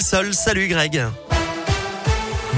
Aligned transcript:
Sol. 0.00 0.32
Salut 0.32 0.68
Greg. 0.68 1.04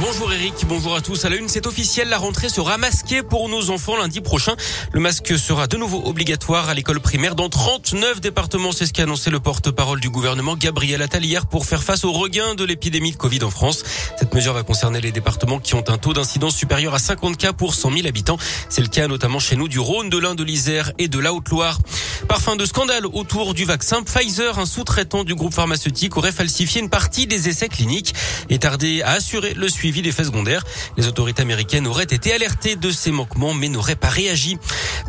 Bonjour 0.00 0.32
Eric, 0.32 0.54
bonjour 0.68 0.94
à 0.94 1.00
tous. 1.00 1.24
À 1.24 1.28
la 1.28 1.34
une, 1.34 1.48
c'est 1.48 1.66
officiel, 1.66 2.08
la 2.08 2.16
rentrée 2.16 2.48
sera 2.48 2.78
masquée 2.78 3.24
pour 3.24 3.48
nos 3.48 3.70
enfants 3.70 3.96
lundi 3.96 4.20
prochain. 4.20 4.54
Le 4.92 5.00
masque 5.00 5.36
sera 5.36 5.66
de 5.66 5.76
nouveau 5.76 6.00
obligatoire 6.04 6.68
à 6.68 6.74
l'école 6.74 7.00
primaire 7.00 7.34
dans 7.34 7.48
39 7.48 8.20
départements. 8.20 8.70
C'est 8.70 8.86
ce 8.86 8.92
qu'a 8.92 9.02
annoncé 9.02 9.30
le 9.30 9.40
porte-parole 9.40 9.98
du 9.98 10.10
gouvernement 10.10 10.54
Gabriel 10.56 11.02
Attal 11.02 11.24
pour 11.50 11.66
faire 11.66 11.82
face 11.82 12.04
au 12.04 12.12
regain 12.12 12.54
de 12.54 12.64
l'épidémie 12.64 13.10
de 13.10 13.16
Covid 13.16 13.42
en 13.42 13.50
France. 13.50 13.82
Cette 14.16 14.32
mesure 14.32 14.52
va 14.52 14.62
concerner 14.62 15.00
les 15.00 15.10
départements 15.10 15.58
qui 15.58 15.74
ont 15.74 15.84
un 15.88 15.98
taux 15.98 16.12
d'incidence 16.12 16.54
supérieur 16.54 16.94
à 16.94 17.00
50 17.00 17.36
cas 17.36 17.52
pour 17.52 17.74
100 17.74 17.96
000 17.96 18.06
habitants. 18.06 18.38
C'est 18.68 18.82
le 18.82 18.88
cas 18.88 19.08
notamment 19.08 19.40
chez 19.40 19.56
nous 19.56 19.66
du 19.66 19.80
Rhône, 19.80 20.08
de 20.08 20.18
l'Ain, 20.18 20.36
de 20.36 20.44
l'Isère 20.44 20.92
et 20.98 21.08
de 21.08 21.18
la 21.18 21.34
Haute-Loire. 21.34 21.78
Parfum 22.26 22.56
de 22.56 22.66
scandale 22.66 23.06
autour 23.06 23.54
du 23.54 23.64
vaccin. 23.64 24.02
Pfizer, 24.02 24.58
un 24.58 24.66
sous-traitant 24.66 25.22
du 25.22 25.34
groupe 25.34 25.54
pharmaceutique, 25.54 26.16
aurait 26.16 26.32
falsifié 26.32 26.80
une 26.80 26.90
partie 26.90 27.26
des 27.26 27.48
essais 27.48 27.68
cliniques 27.68 28.14
et 28.50 28.58
tardé 28.58 29.02
à 29.02 29.12
assurer 29.12 29.54
le 29.54 29.68
suivi 29.68 30.02
des 30.02 30.10
faits 30.10 30.26
secondaires. 30.26 30.64
Les 30.96 31.06
autorités 31.06 31.42
américaines 31.42 31.86
auraient 31.86 32.02
été 32.04 32.32
alertées 32.32 32.76
de 32.76 32.90
ces 32.90 33.12
manquements 33.12 33.54
mais 33.54 33.68
n'auraient 33.68 33.96
pas 33.96 34.08
réagi. 34.08 34.58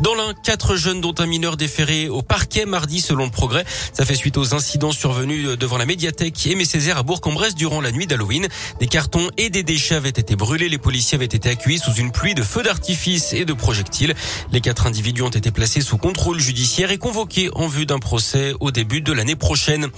Dans 0.00 0.14
l'un, 0.14 0.34
quatre 0.34 0.76
jeunes 0.76 1.00
dont 1.00 1.14
un 1.18 1.26
mineur 1.26 1.56
déféré 1.56 2.08
au 2.08 2.22
parquet 2.22 2.64
mardi 2.64 3.00
selon 3.00 3.24
le 3.24 3.30
progrès. 3.30 3.64
Ça 3.92 4.04
fait 4.04 4.14
suite 4.14 4.36
aux 4.36 4.54
incidents 4.54 4.92
survenus 4.92 5.58
devant 5.58 5.78
la 5.78 5.86
médiathèque 5.86 6.46
Aimé 6.46 6.64
Césaire 6.64 6.98
à 6.98 7.02
Bourg-en-Bresse 7.02 7.54
durant 7.54 7.80
la 7.80 7.90
nuit 7.92 8.06
d'Halloween. 8.06 8.46
Des 8.78 8.86
cartons 8.86 9.28
et 9.36 9.50
des 9.50 9.62
déchets 9.62 9.96
avaient 9.96 10.08
été 10.08 10.36
brûlés. 10.36 10.68
Les 10.68 10.78
policiers 10.78 11.16
avaient 11.16 11.24
été 11.24 11.50
accueillis 11.50 11.78
sous 11.78 11.94
une 11.94 12.12
pluie 12.12 12.34
de 12.34 12.42
feux 12.42 12.62
d'artifice 12.62 13.32
et 13.32 13.44
de 13.44 13.52
projectiles. 13.52 14.14
Les 14.52 14.60
quatre 14.60 14.86
individus 14.86 15.22
ont 15.22 15.30
été 15.30 15.50
placés 15.50 15.80
sous 15.80 15.98
contrôle 15.98 16.38
judiciaire 16.38 16.90
et 16.90 16.98
convoqués 17.00 17.50
en 17.54 17.66
vue 17.66 17.86
d'un 17.86 17.98
procès 17.98 18.54
au 18.60 18.70
début 18.70 19.00
de 19.00 19.12
l'année 19.12 19.34
prochaine. 19.34 19.88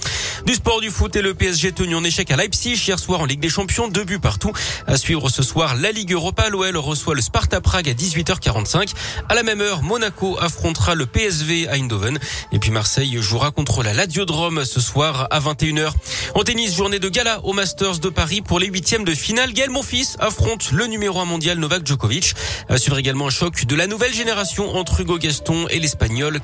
Du 0.47 0.55
sport, 0.55 0.81
du 0.81 0.89
foot 0.89 1.15
et 1.15 1.21
le 1.21 1.35
PSG 1.35 1.73
tenu 1.73 1.95
en 1.95 2.03
échec 2.03 2.31
à 2.31 2.35
Leipzig 2.35 2.81
hier 2.87 2.97
soir 2.97 3.21
en 3.21 3.25
Ligue 3.25 3.41
des 3.41 3.49
Champions, 3.49 3.87
deux 3.87 4.05
buts 4.05 4.19
partout. 4.19 4.51
À 4.87 4.97
suivre 4.97 5.29
ce 5.29 5.43
soir 5.43 5.75
la 5.75 5.91
Ligue 5.91 6.13
Europa, 6.13 6.49
l'OL 6.49 6.75
reçoit 6.77 7.13
le 7.13 7.21
Sparta 7.21 7.61
Prague 7.61 7.89
à 7.89 7.93
18h45. 7.93 8.93
À 9.29 9.35
la 9.35 9.43
même 9.43 9.61
heure, 9.61 9.83
Monaco 9.83 10.37
affrontera 10.41 10.95
le 10.95 11.05
PSV 11.05 11.67
à 11.67 11.75
Eindhoven. 11.75 12.17
Et 12.51 12.59
puis 12.59 12.71
Marseille 12.71 13.17
jouera 13.21 13.51
contre 13.51 13.83
la 13.83 13.93
Lazio 13.93 14.25
de 14.25 14.31
Rome 14.31 14.65
ce 14.65 14.79
soir 14.79 15.27
à 15.29 15.39
21h. 15.39 15.91
En 16.35 16.43
tennis, 16.43 16.75
journée 16.75 16.99
de 16.99 17.09
gala 17.09 17.41
au 17.43 17.53
Masters 17.53 17.99
de 17.99 18.09
Paris 18.09 18.41
pour 18.41 18.59
les 18.59 18.67
huitièmes 18.67 19.03
de 19.03 19.13
finale. 19.13 19.51
Gaël 19.51 19.69
Monfils 19.69 20.15
affronte 20.19 20.71
le 20.71 20.87
numéro 20.87 21.19
1 21.19 21.25
mondial 21.25 21.59
Novak 21.59 21.85
Djokovic. 21.85 22.33
À 22.69 22.77
suivre 22.77 22.97
également 22.97 23.27
un 23.27 23.29
choc 23.29 23.65
de 23.65 23.75
la 23.75 23.87
nouvelle 23.87 24.13
génération 24.13 24.75
entre 24.75 25.01
Hugo 25.01 25.17
Gaston 25.17 25.67
et 25.69 25.79
l'Espagnol 25.79 26.39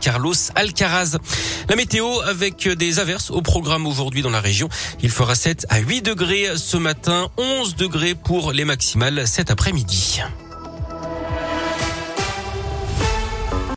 Alcaraz. 0.56 1.18
La 1.70 1.76
météo 1.76 2.20
avec 2.22 2.68
des 2.68 3.00
averses 3.00 3.32
au 3.32 3.42
programme 3.42 3.88
aujourd'hui 3.88 4.22
dans 4.22 4.30
la 4.30 4.42
région. 4.42 4.70
Il 5.02 5.10
fera 5.12 5.36
7 5.36 5.66
à 5.70 5.80
8 5.80 6.02
degrés 6.02 6.48
ce 6.56 6.78
matin, 6.78 7.30
11 7.38 7.76
degrés 7.76 8.16
pour 8.16 8.52
les 8.52 8.66
maximales 8.66 9.28
cet 9.28 9.52
après-midi. 9.52 10.22